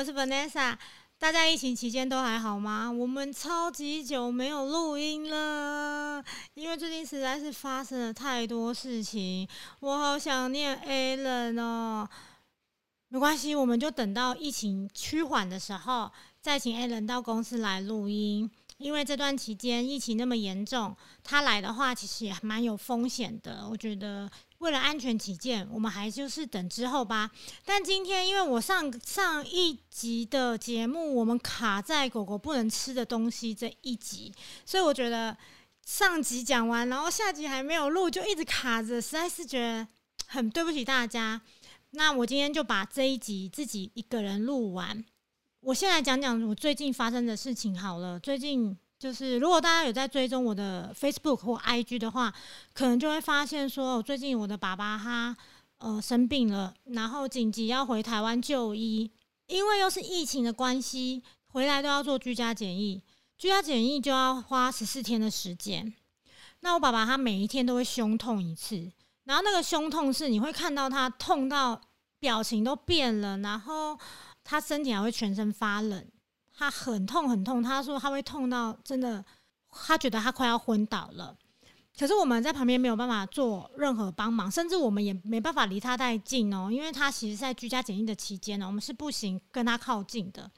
[0.00, 0.74] 我是 Vanessa。
[1.18, 2.90] 大家疫情期间都还好吗？
[2.90, 6.24] 我们超级久没有录音了，
[6.54, 9.46] 因为最近实在是发生了太多事情，
[9.80, 12.08] 我好想念 Alan 哦。
[13.08, 18.50] 没关系，我们就等到疫情趋缓的时候，再请 Alan 到公司来录音。
[18.78, 23.68] 因为这段期间疫情那么严重，他来的话其实也蛮有风险的。
[23.70, 24.30] 我觉得
[24.60, 27.30] 为了安全起见，我们还就是等之后吧。
[27.64, 34.32] 但今天因为我上上一集的节目，我们卡在狗狗不能吃的东西这一集，
[34.66, 35.36] 所以我觉得
[35.86, 39.88] 上集讲完，然后下集还没有录，就一直卡着，实在是觉得
[40.26, 41.40] 很对不起大家。
[41.92, 45.04] 那我今天就把这一集自己一个人录完。
[45.60, 48.20] 我先来讲讲我最近发生的事情好了。
[48.20, 52.30] 最近就是，如果大家有在追踪我的 Facebook 或 IG 的话，
[52.74, 55.34] 可能就会发现说，最近我的爸爸他
[55.78, 59.10] 呃生病了，然后紧急要回台湾就医，
[59.46, 63.02] 因为又是疫情的关系，回来都要做居家检疫，
[63.38, 65.90] 居家检疫就要花十四天的时间。
[66.60, 68.92] 那我爸爸他每一天都会胸痛一次，
[69.24, 71.80] 然后那个胸痛是你会看到他痛到
[72.18, 73.98] 表情都变了，然后。
[74.42, 76.04] 他身体还会全身发冷，
[76.60, 77.62] 他很痛很痛。
[77.62, 79.24] 他说他会痛到真的，
[79.70, 81.34] 他觉得他快要昏倒了。
[81.98, 90.50] 可是我们在旁边没有办法做任何帮忙，甚至我们也没办法离他太近哦，因为他其实在居家检疫的期间呢，我们是不行跟他靠近的。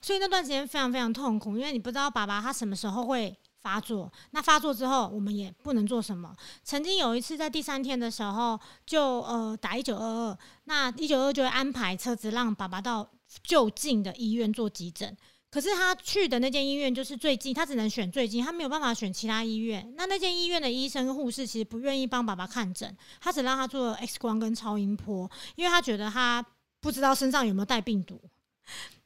[0.00, 4.10] 所以那段时间非常非常痛苦，因为你不知道爸爸他什么时候会发作。
[4.30, 6.34] 那发作之后，我们也不能做什么。
[6.64, 13.06] 曾经有一次在第三天的时候，就呃打一九二二，那一九二就会安排车子让爸爸到。
[13.42, 15.16] 就近的医院做急诊，
[15.52, 19.92] 可是他去的那间医院就是最近，他只能选最近，他没有办法选其他医院。
[19.98, 26.42] 那那间医院的医生护士其实不愿意帮爸爸看诊，他只让他做 X 光跟超音波，因为他觉得他
[26.80, 28.18] 不知道身上有没有带病毒。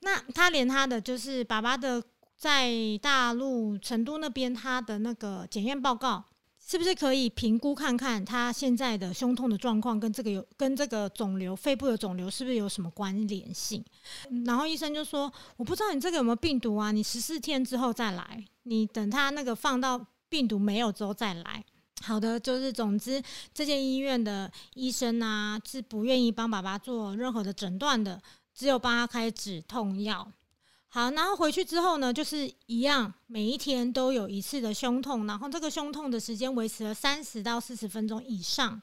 [0.03, 2.01] 那他连他的就是爸爸的
[2.37, 2.71] 在
[3.03, 6.25] 大陆成都那边他的那个检验报告。
[6.69, 13.85] 是不是可以评估看看他现在的胸痛的状况跟这个有跟这个肿瘤肺部的肿瘤是不是有什么关联性？
[14.45, 21.65] 然后医生就说：“我不知道你这个有没有病毒啊，你十四天之后再来，你等他那个放到病毒没有之后再来。”
[22.03, 23.23] 好的，就是总之
[23.55, 28.21] 这间医院的医生啊是不愿意帮爸爸做任何的诊断的，
[28.53, 30.29] 只有帮他开止痛药。
[30.97, 38.81] 好，然后回去之后呢，就是一样，每一天都有一次的胸痛，然后这个胸痛的时间维持了三十到四十分钟以上。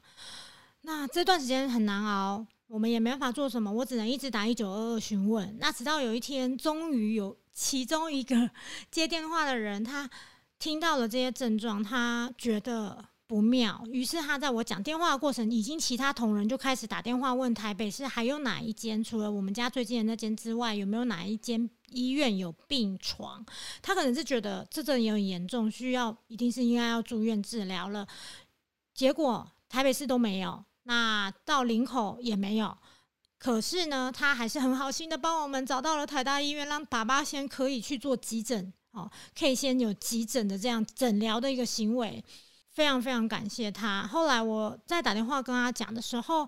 [0.81, 5.57] 那这段时间很难熬，我们也没办法做什么，我只能一直打一九二二询问。
[5.59, 8.47] 那直到有一天，终于有其中一个
[8.91, 10.07] 接电话的人，他
[10.59, 13.03] 听到了这些症状，他觉得。
[13.25, 23.44] 不妙，于是他在我讲电话的过程，已经其他同仁就开始打电话问台北市还有哪一间，除了我们家最近的那间之外，有没有哪一间医院有病床？
[23.81, 28.07] 他可能是觉得这阵也很严重，需要一定是应该要住院治疗了。
[28.94, 32.78] 结果台北市都没有，那到林口也没有。
[33.40, 42.23] 可是呢，他还是很好心的帮我们找到了台大医院，让爸爸先可以去做急诊，哦，可以先有急诊的这样诊疗的一个行为。
[42.73, 44.06] 非常非常感谢他。
[44.07, 46.47] 后来我在打电话跟他讲的时候，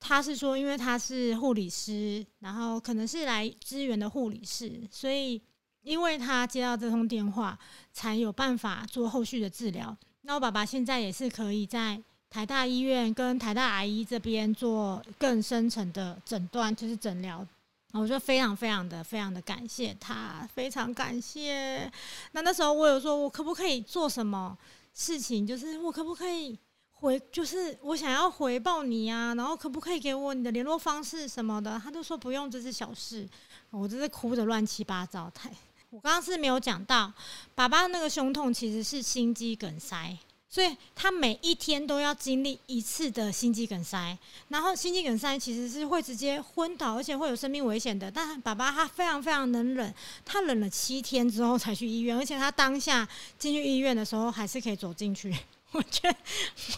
[0.00, 5.40] 他是说，因为他是护理师，然后可能是来支援的护理师，所以
[5.82, 7.58] 因为他接到这通电话，
[7.92, 9.96] 才有办法做后续的治疗。
[10.22, 17.46] 那我爸爸现在也是可以在台大医院跟台大牙医这边做更深层的诊断，就是诊疗。
[17.92, 21.90] 我就非常非常的非常的感谢他，非常感谢。
[22.32, 24.58] 那那时候我有说，我可不可以做什么？
[24.98, 26.58] 事情就是我可不可以
[26.90, 31.78] 回，就是我想要回报你啊，然后可不可以给我你的联络方式什么的？
[31.78, 33.28] 他都说不用，这是小事。
[33.68, 35.30] 我真是哭的乱七八糟。
[35.34, 35.50] 太，
[35.90, 37.12] 我刚刚是没有讲到，
[37.54, 40.16] 爸爸那个胸痛其实是心肌梗塞。
[40.56, 44.16] 所以他每一天都要经历一次的心肌梗塞，
[44.48, 48.10] 然后心肌梗塞其实是会直接昏倒，而且会有生命危险的。
[48.10, 49.94] 但爸爸他非常非常能忍，
[50.24, 53.06] 他忍了七天之后才去医院，而且他当下
[53.38, 55.30] 进去医院的时候还是可以走进去。
[55.72, 56.16] 我觉得，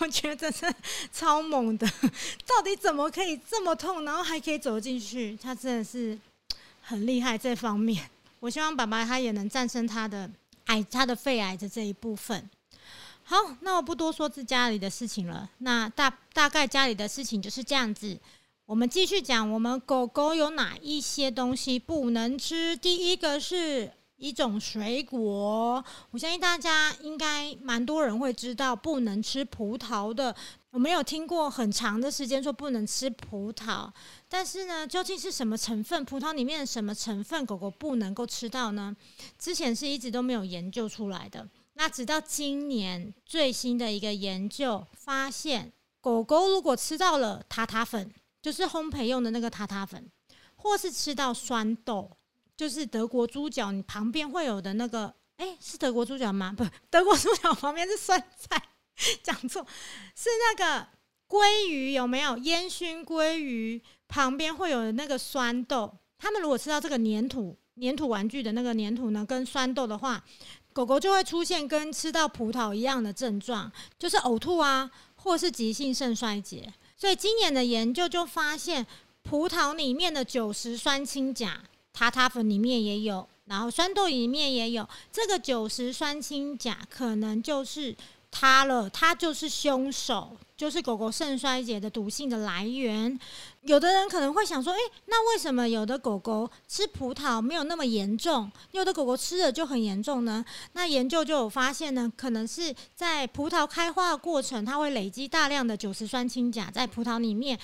[0.01, 0.67] 我觉得是
[1.13, 1.87] 超猛的，
[2.45, 5.39] 到底怎么可以这么痛，然后还可以走进去？
[5.41, 6.19] 他真的是
[6.81, 8.11] 很厉害这方面。
[8.41, 10.29] 我希望爸爸他也能战胜他的
[10.65, 12.51] 癌，他的肺癌的这一部分。
[13.31, 15.47] 好，那我不多说这家里的事情了。
[15.59, 18.19] 那大大概家里的事情就是这样子。
[18.65, 22.75] 我们继续讲，我们狗狗有哪一些东西不能吃？
[22.75, 30.35] 第一个是一种水果，我相信大家应该蛮多人会知道，不能吃葡萄的。
[30.71, 33.91] 我们有听过很长的时间说不能吃葡萄，
[34.27, 36.03] 但是呢，究竟是什么成分？
[36.07, 38.97] 葡萄里面什么成分狗狗不能够吃到呢？
[39.39, 41.47] 之前是一直都没有研究出来的。
[41.79, 50.11] 那直到今年最新的一个研究发现，狗狗如果吃到了塔塔粉，就是烘焙用的那个塔塔粉，
[50.57, 52.11] 或是吃到酸豆，
[52.57, 56.53] 就是德国猪脚，你旁边会有的那个，哎，是德国猪脚吗？
[56.53, 58.61] 不，德国猪脚旁边是酸菜，
[59.23, 59.65] 讲错，
[60.17, 60.89] 是那个
[61.29, 65.97] 鲑鱼有没有烟熏鲑鱼旁边会有那个酸豆？
[66.19, 70.25] 他们如果吃到这个粘土，粘土玩具的那个粘土呢，跟酸豆的话。
[70.79, 76.73] 狗狗就会出现跟吃到葡萄一样的症状，就是呕吐啊，或是急性肾衰竭。
[76.97, 78.87] 所以今年的研究就发现，
[79.25, 81.61] 葡萄里面的酒石酸氢钾，
[81.93, 87.93] 塔塔粉里面也有，然后酸豆里面也有，这个酒石酸氢钾可能就是
[88.31, 90.37] 它了，它就是凶手。
[90.59, 93.19] 就是狗狗肾衰竭的毒性的来源。
[93.63, 100.45] 有的人可能会想说：“诶，那为什么有的狗狗吃葡萄没有那么严重，有的狗狗吃了就很严重呢？”
[100.75, 107.57] 那研究就有发现呢，可能是在葡萄开花的过程，它会累积大量的酒石酸氢钾在葡萄里面，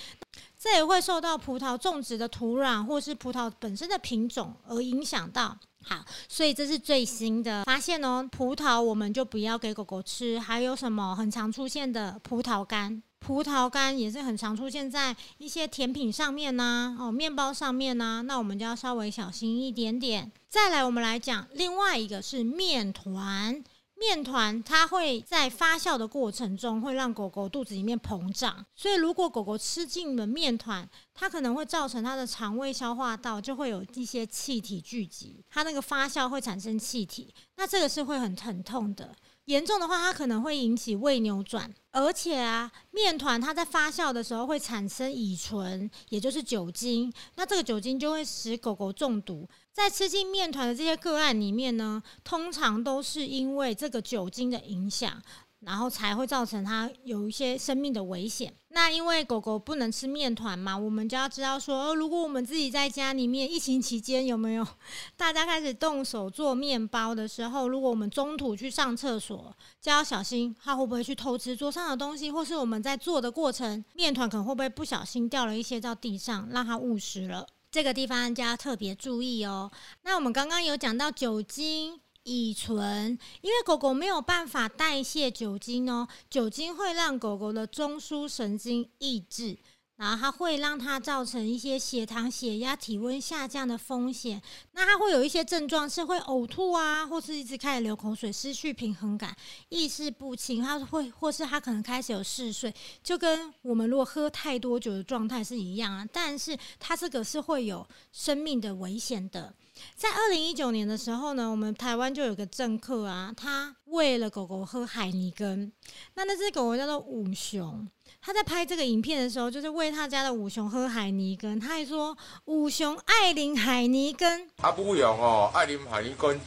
[0.57, 5.59] 这也会受到葡萄种植的土壤或是葡萄本身的品种而影响到。
[5.85, 8.27] 好，所以这是最新的发现哦。
[8.31, 10.39] 葡萄我们就不要给狗狗吃。
[10.39, 13.03] 还有什么很常出现的葡萄干？
[13.21, 18.23] 葡萄干也是很常出现在一些甜品上面呢，哦，面包上面呢。
[18.27, 20.31] 那我们就要稍微小心一点点。
[20.49, 23.65] 再来，我们来讲另外一个是面团。
[24.07, 39.17] 面团它会在发酵的过程中会让狗狗肚子里面膨胀，所以如果狗狗吃进了面团，它可能会造成它的肠胃消化道就会有一些气体聚集，它那个发酵会产生气体，那这个是会很疼痛的。
[39.47, 49.47] 严重的话，它可能会引起胃扭转，而且啊，面团它在发酵的时候会产生乙醇，也就是酒精，那这个酒精就会使狗狗中毒。
[49.73, 55.21] 在吃进面团的这些个案里面呢，通常都是因为这个酒精的影响。
[55.67, 58.53] 然后才会造成它有一些生命的危险。
[58.69, 64.67] 那因为狗狗不能吃面团嘛，我们就要知道说，如果我们自己在家里面疫情期间有没有
[65.17, 77.47] 大家开始动手做面包的时候，如果我们中途去上厕所，就要小心它会不会去偷吃桌上的东西，或是我们在做的过程，面团可能会不会不小心掉了一些到地上，让它误食了。
[77.71, 79.71] 这个地方就要特别注意哦。
[80.03, 82.01] 那我们刚刚有讲到酒精。
[82.25, 89.57] 乙醇，因为狗狗没有办法代谢酒精哦，酒精会让狗狗的中枢神经抑制，
[89.97, 94.41] 然后它会让它造成一些血糖、血压、体温下降的风险。
[94.73, 99.37] 那它会有一些症状是会呕吐啊，或是一直开始流口水、失去平衡感、
[99.69, 106.07] 意识不清，它会或是它可能开始有嗜睡，就跟我们如果喝太多酒的状态是一样啊。
[106.11, 109.55] 但是它这个是会有生命的危险的。
[109.97, 115.73] 在二零一九年的时候呢，我们台湾就有个政客啊，他喂了狗狗喝海尼根。
[116.15, 117.89] 那那只狗狗叫做五熊，
[118.21, 121.59] 他在拍这个影片的时候，就是喂他家的五熊喝海尼根。
[121.59, 124.49] 他还说五熊爱啉海尼根。
[124.61, 126.41] 啊，五熊哦，爱啉海尼根，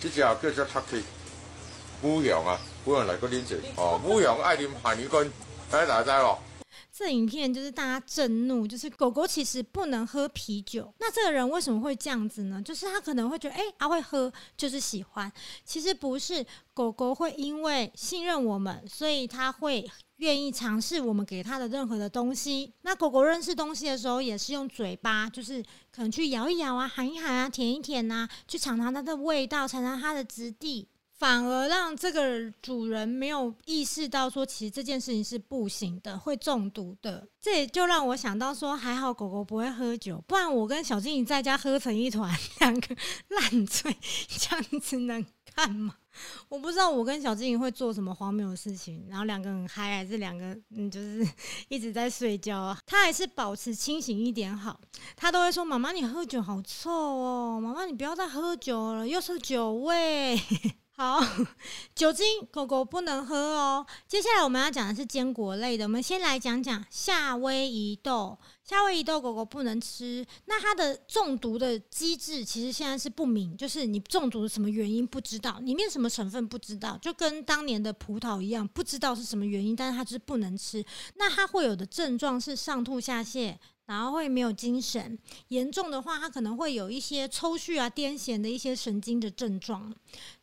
[0.00, 1.02] 这只叫做 Tucky。
[2.02, 5.30] 五熊啊，五熊来个拎者哦，五熊爱啉海尼根，
[5.70, 6.38] 大家知咯。
[7.00, 10.92] 这影片就是大家震怒，就是狗狗其实不能喝啤酒。
[11.00, 12.60] 那这个人为什么会这样子呢？
[12.62, 15.32] 就是他可能会觉得，哎，他会喝就是喜欢。
[15.64, 22.70] 其实不是，狗狗会因为信任我们，所以他会愿意尝试我们给他的任何的东西。
[22.82, 30.86] 那狗狗认识东西的时候，也是用嘴巴，就是可能去咬一咬啊，含一含啊，舔一舔呐，去尝尝它的味道，尝尝它的质地。
[31.20, 37.28] 反而让这个主人没有意识到说，其实这件事情是不行的，会中毒的。
[37.38, 42.96] 这也就让我想到说，还好狗狗不会喝酒，不然我跟小金鱼在家喝成一团， 两个
[43.28, 43.94] 烂醉，
[44.28, 45.22] 这样子能
[45.54, 45.94] 看吗？
[46.48, 51.28] 我不知道我跟小金鱼会做什么荒谬的事情，然后两个很嗨，还是两个嗯，就是
[51.68, 52.78] 一直在睡觉啊。
[52.86, 54.80] 他还是保持清醒一点好，
[55.14, 60.40] 他都会说：“妈妈，你喝酒好臭哦，妈妈你不要再喝酒了，又是酒味。”
[61.00, 61.18] 好，
[61.96, 63.86] 酒精狗狗不能喝哦。
[64.06, 68.36] 接下来我们要讲的是坚果类的，我们先来讲讲夏威夷豆。
[68.62, 80.84] 夏威夷豆狗狗不能吃，那它的中毒的机制其实现在是不明，就是你中毒什么原因不知道，里面什么成分不知道，就跟当年的葡萄一样，不知道是什么原因，但是它就是不能吃。
[81.14, 89.92] 那它会有的症状是上吐下泻，然后会没有精神，严重的话它可能会有一些抽搐啊、癫痫的一些神经的症状。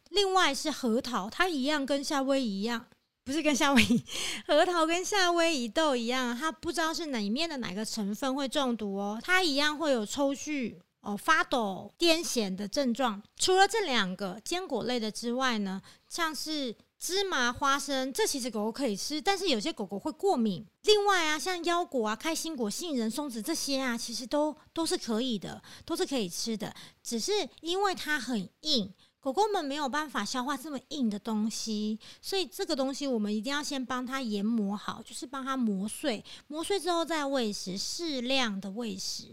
[0.09, 2.85] 另外是核桃，它一样跟夏威夷一样，
[3.23, 4.03] 不是跟夏威夷
[4.47, 13.21] 核桃跟夏威夷豆一样，它不知道是哪面的哪个成分会中毒哦，它一样会有抽搐哦、发抖、癫痫的症状。
[13.37, 20.65] 除了这两个坚果类的之外呢，像是芝麻、花生，这其实狗狗可以吃，但是有些狗狗会过敏。
[20.83, 28.93] 另外啊，像腰果啊、开心果、杏仁、松子这些啊，其实都都是可以的，都是可以吃的，只是因为它很硬。
[29.19, 39.25] 狗狗们没有办法消化这么硬的东西，所以这个东西我们一定要先帮它研磨好，就是帮它磨碎，磨碎之后再喂食，适量的喂食，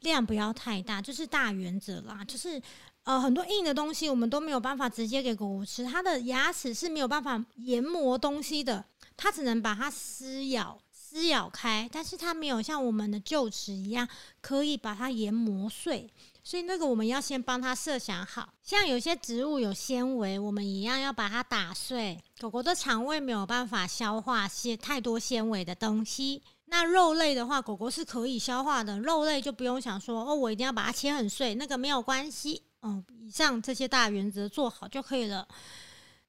[0.00, 2.24] 量不要太大，就是大原则啦。
[2.24, 2.60] 就是
[3.02, 8.84] 呃，很多硬的东西我们都没有办法直接给狗狗吃，它的牙齿是没有办法研磨东西的，
[9.16, 10.78] 它只能把它撕咬。
[10.92, 14.08] 撕咬开，但是它没有像我们的臼齿一样
[14.40, 16.08] 可以把它研磨碎。
[16.50, 22.18] 所以那个我们要先帮他设想好，像有些植物有纤维，我们一样要把它打碎。
[22.40, 26.42] 狗狗的肠胃没有办法消化些太多纤维的东西。
[26.64, 32.60] 那肉类的话，狗狗是可以消化的，肉类就不用想说哦，我一定要把它切很碎，那个没有关系。
[32.80, 35.46] 哦，以上这些大原则做好就可以了。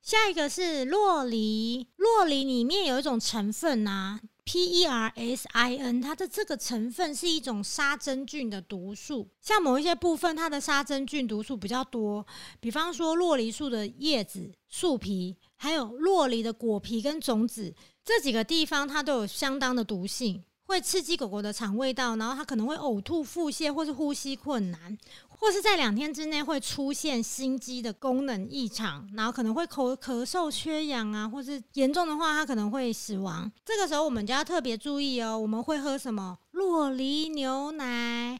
[0.04, 4.20] 下一个是洛梨，洛梨里面有一种成分啊。
[4.44, 12.26] Persin，它的这个成分是一种杀真菌的毒素，像某一些部分，它的杀真菌毒素比较多，
[12.60, 24.98] 比方说洛梨树的叶子、树皮，还有洛梨的果皮跟种子这几个地方，它都有相当的毒性，会刺激狗狗的肠胃道，然后它可能会呕吐、腹泻或是呼吸困难。
[25.28, 33.52] 或是在两天之内会出现心肌的功能异常，然后可能会口咳嗽、缺氧啊，或是严重的话，它可能会死亡。
[33.66, 38.40] 这个时候我们就要特别注意哦，我们会喝什么洛梨牛奶？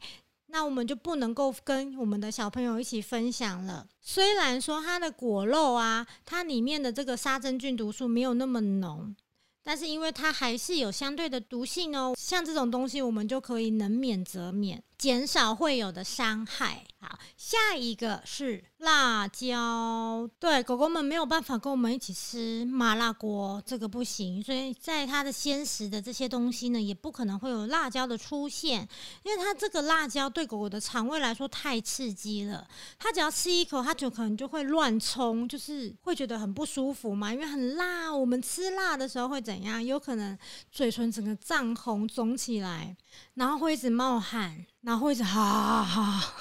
[0.54, 3.88] 那我们就不能够跟我们的小朋友一起分享了。
[4.00, 9.16] 虽然说它的果肉啊，它里面的这个杀真菌毒素没有那么浓。
[9.64, 16.84] 但是因为它还是有相对的毒性哦，像这种东西我们就可以能免则免，减少会有的伤害。
[17.00, 24.44] 好，下一个是辣椒，对狗狗们没有办法跟我们一起吃麻辣锅，这个不行。
[24.44, 28.88] 所以在它的鲜食的这些东西呢，也不可能会有辣椒的出现，
[29.24, 32.68] 因为它这个辣椒对狗狗的肠胃来说太刺激了，
[33.00, 38.16] 它只要吃一口，它就可能就会乱冲，就是会觉得很不舒服嘛，因为很辣。
[38.16, 39.84] 我们吃辣的时候会怎样？
[39.84, 40.38] 有可能
[40.72, 42.96] 嘴唇整个涨红、肿起来，
[43.34, 44.64] 然后会一直冒汗。
[44.82, 46.34] 然后一直哈哈，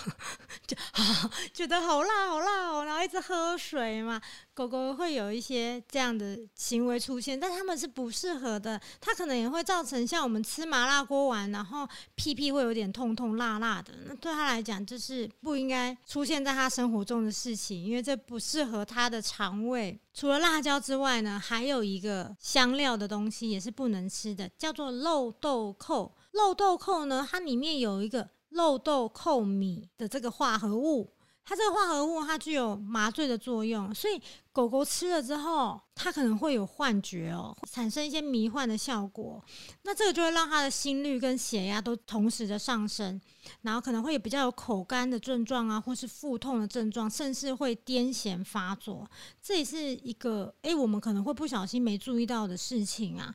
[0.67, 4.21] 就哈觉得好辣好辣哦，然后一直喝水嘛。
[4.55, 8.81] 狗狗会有一些这样的行为出现，但它们是不适合的。
[9.01, 13.93] 它可能也会造成像我们吃麻辣锅丸，然后屁屁会有点痛痛辣辣的。
[14.07, 19.99] 那对它来讲，就是不应该出现在它生活中的事情，因为这不适合它的肠胃。
[20.15, 26.11] 除了辣椒之外呢，还有一个香料的东西也是不能吃的，叫做肉豆蔻。
[26.33, 31.13] 漏豆蔻呢，它里面有一个漏豆蔻米的这个化合物，
[31.45, 34.21] 它这个化合物它具有麻醉的作用，所以
[34.53, 39.43] 狗狗吃了之后，它可能会有幻觉哦，产生一些迷幻的效果。
[39.83, 43.21] 那这个就会让它的心率跟血压都同时的上升，
[43.63, 49.09] 然后可能会有比较有口干的症状啊，或是腹痛的症状，甚至会癫痫发作。
[49.43, 53.35] 这也是一个诶，我们可能会不小心没注意到的事情啊。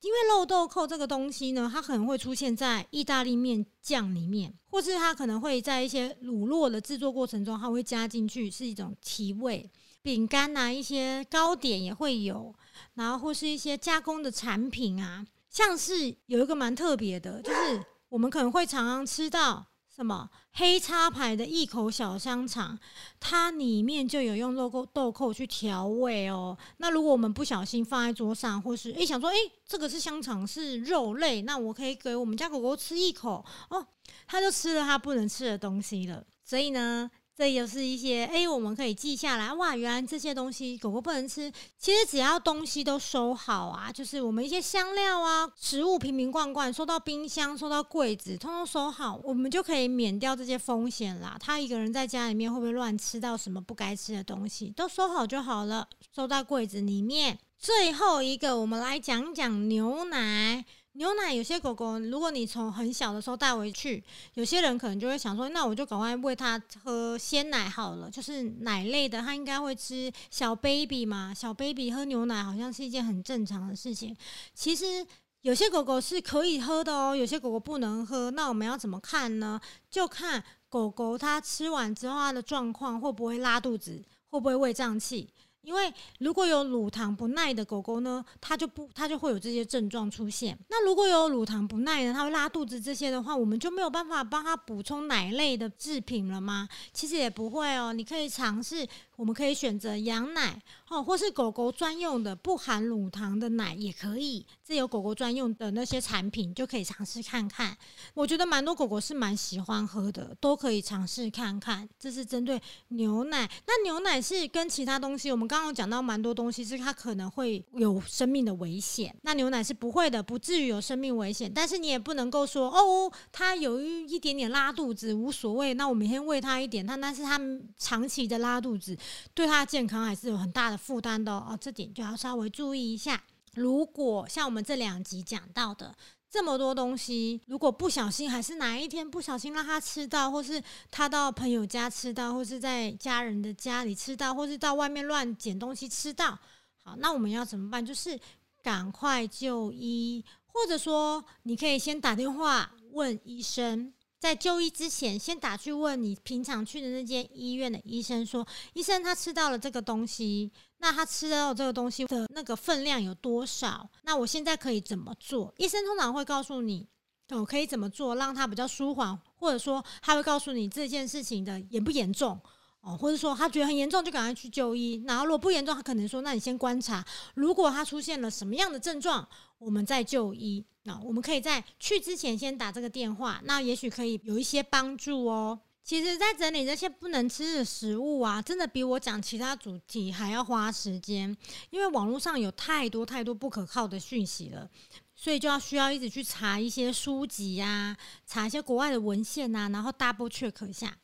[0.00, 9.70] 因为肉豆蔻这个东西呢，它可能会出现在意大利面酱里面，或是它可能会在一些乳酪的制作过程中，它会加进去，是一种提味。
[10.00, 12.54] 饼干呐，一些糕点也会有，
[12.94, 19.66] 然后或是一些加工的产品啊，像是有一个蛮特别的，就是我们可能会常常吃到。
[19.98, 22.78] 什么黑叉牌的一口小香肠，
[23.18, 26.56] 它里面就有用肉蔻豆蔻去调味哦。
[26.76, 29.36] 那如果我们不小心放在桌上，或是诶想说诶
[29.66, 33.84] 这个是香肠是肉类，那我可以给我们家狗狗吃一口哦，
[34.28, 36.24] 它就吃了它不能吃的东西了。
[36.44, 37.10] 所以呢。
[37.38, 39.76] 这也是一些哎，我们可以记下来哇！
[39.76, 41.48] 原来这些东西狗狗不能吃。
[41.78, 51.36] 其实只要东西都收好啊，就是我们一些香料啊、食物瓶瓶罐罐收到冰箱、收到柜子，通通收好，我们就可以免掉这些风险啦。
[51.38, 54.70] 他一个人在家里面会不会乱吃到什么不该吃的东西？
[54.70, 57.38] 都收好就好了，收到柜子里面。
[57.56, 60.64] 最后一个，我们来讲讲牛奶。
[60.98, 64.02] 牛奶有些狗狗，如果你从很小的时候带回去，
[64.34, 70.12] 有些人可能就会想说，那我就赶快喂它喝鲜奶好了，就是奶类的，它应该会吃。
[70.28, 74.16] 小 baby 嘛，小 baby 喝牛奶好像是一件很正常的事情。
[74.54, 75.06] 其实
[75.42, 78.32] 有些狗狗是可以喝的哦，有些狗狗不能喝。
[78.32, 79.60] 那我们要怎么看呢？
[79.88, 85.28] 就看狗狗它吃完之后它的状况会不会拉肚子，会不会胃胀气。
[85.62, 90.58] 因为如果有乳糖不耐的狗狗呢，它就不，它就会有这些症状出现。
[90.68, 96.68] 那如果有乳糖不耐的，它会拉肚子这些的话，我们就没有办法帮它补充奶类的制品了吗？
[96.92, 98.86] 其实也不会哦，你可以尝试。
[99.16, 104.46] 我们可以选择羊奶哦，或是狗狗专用的不含乳糖的奶也可以。
[104.64, 107.76] 这有狗狗专用的那些产品就可以尝试看看。
[108.14, 111.88] 我觉得蛮多狗狗是蛮喜欢喝的，都可以尝试看看。
[111.98, 113.50] 这是针对牛奶。
[113.66, 119.12] 那牛奶是跟其他东西，我们刚刚刚讲到蛮多东西是它可能会有生命的危险。
[119.22, 121.50] 那牛奶是不会的，不至于有生命危险。
[121.52, 127.40] 但是你也不能够说哦，它有一点点拉肚子无所谓，那我每天喂它一点，它但是它
[127.76, 128.96] 长期的拉肚子。
[129.34, 133.20] 对他的健康还是有很大的负担的哦，这点就要稍微注意一下。
[133.54, 135.92] 如果像我们这两集讲到的
[136.30, 146.38] 这么多东西，如果不小心还是哪一天不小心让他吃到，或是他到朋友家吃到，或是在家人的家里吃到，或是到外面乱捡东西吃到，
[146.82, 147.84] 好，那我们要怎么办？
[147.84, 148.18] 就是
[148.62, 153.92] 赶快就医，或者说你可以先打电话问医生。
[154.20, 163.88] 在就医之前，先打去问你平常去的那间医院的医生，说医生他吃到了这个东西，那他吃到这个东西的那个分量有多少？
[164.02, 165.52] 那我现在可以怎么做？
[165.58, 166.86] 医生通常会告诉你，
[167.30, 172.40] 我可以怎么做让他比较舒缓，或者说他会告诉你这件事情的严不严重。
[172.80, 175.02] 哦，或者说他觉得很严重，就赶快去就医。
[175.04, 177.04] 然后如果不严重，他可能说：“那你先观察，
[177.34, 185.58] 如果他出现了什么样的症状，我们再就医。”那我们可以在去之前先打这个电话，那也许可以有一些帮助哦。
[185.88, 191.34] 其实，在整理这些不能吃的食物啊，真的比我讲其他主题还要花时间，
[191.70, 194.68] 因为网络上有太多太多不可靠的讯息了，
[195.16, 200.94] 所以就要需要一直去查一些书籍呀，查一些国外的文献呐，然后 double check 一下。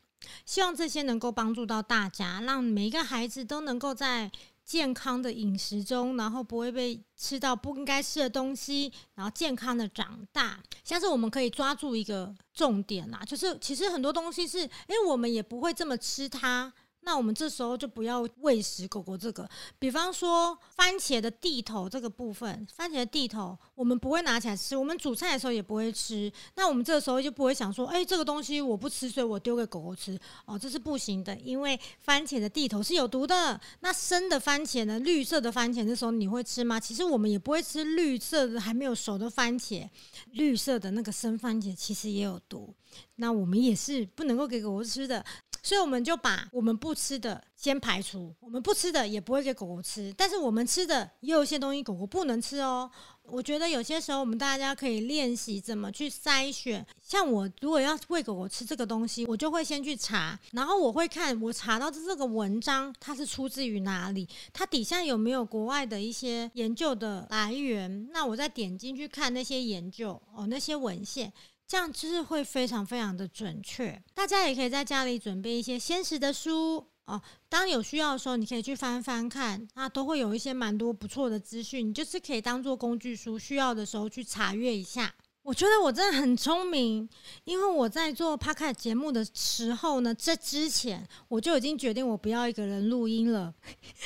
[0.45, 4.31] 希望这些能够帮助到大家，让每一个孩子都能够在
[4.65, 10.59] 健康的饮食中，然后不会被吃到不应该吃的东西，然后健康的长大。
[10.83, 16.73] 像是我们可以抓住一个重点啦，就是其实很多东西是，因为我们也不会这么吃它。
[17.05, 26.33] 那我们这时候就不要喂食狗狗这个，比方说番茄的地头这个部分，番茄的地头我们不会拿起来吃，我们煮菜的时候也不会吃。
[26.57, 30.19] 那我们这时候就不会想说，哎，这个东西我不吃，所以我丢给狗狗吃。
[30.47, 33.61] 哦，这是不行的，因为番茄的地头是有毒的。
[33.81, 34.99] 那生的番茄呢？
[34.99, 36.81] 绿色的番茄，这时候你会吃吗？
[36.81, 39.89] 其实我们也不会吃绿色的还没有熟的番茄，
[40.33, 42.75] 绿色的那个生番茄其实也有毒。
[43.17, 45.25] 那我们也是不能够给狗狗吃的。
[45.65, 52.89] 所以我们就把我们不吃的先排除，我们不吃的也不会给狗狗吃，但是我们吃的也有一些东西狗狗不能吃哦。
[53.23, 56.87] 我觉得有些时候我们大家可以练习怎么去筛选。
[57.01, 71.33] 像我如果要喂狗狗吃这个东西，我就会先去查，然后我会看我查到的这个文章它是出自于哪里，它底下有没有国外的一些研究的来源，那我再点进去看那些研究哦那些文献。
[71.75, 74.01] 这样就是会非常非常的准确。
[74.15, 85.13] 大家也可以在家里准备一些鲜食的书哦，当有需要的时候，你可以去翻翻看，那都会有一些蛮多不错的资讯，你就是可以当做工具书，需要的时候去查阅一下。
[85.43, 87.09] 我觉得我真的很聪明，
[87.43, 93.53] 因为我在做 p 卡 d 节目的时候呢，这之前我就已经决定我不要一个人录音了。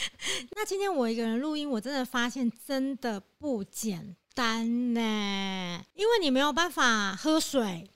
[0.56, 7.90] 那今天我一个人录音，我真的发现真的不简单呢，因为你没有办法喝水，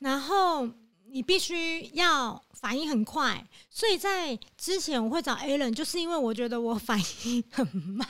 [0.00, 0.68] 然后
[1.06, 8.06] 你必须要反应很快，所以在之前我会找 a l a n 就是因为我觉得我反应很慢，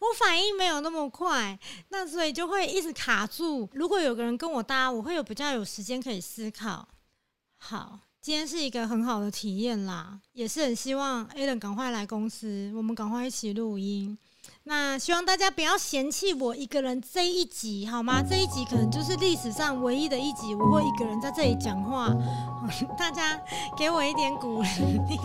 [0.00, 1.56] 我反应没有那么快，
[1.90, 3.70] 那所以就会一直卡住。
[3.74, 6.88] 如果有个人跟我搭，我会有比较有时间可以思考。
[7.58, 14.18] 好，今天是一个很好的体验啦，也是很希望 a l a n 赶快来公司，我们赶快一起录音。
[14.64, 18.22] 那希望大家不要嫌弃我一个人这一集好吗？
[18.22, 22.14] 这一集可能就是历史上唯一的一集，我会一个人在这里讲话，
[22.96, 23.40] 大家
[23.76, 25.18] 给我一点鼓励。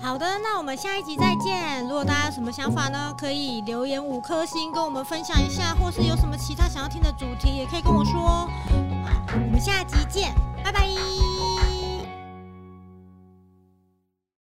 [0.00, 1.82] 好的，那我们下一集再见。
[1.82, 8.48] 如果大家有什么想法呢，可以留言五颗星跟我们分享一下，或是有什么其他想要听的主题，也可以跟我说。
[9.34, 10.86] 我们下集见，拜拜。